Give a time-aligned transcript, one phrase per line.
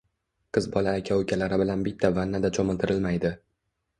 [0.57, 3.35] Qiz bola aka-ukalari bilan bitta vannada cho‘miltirilmaydi.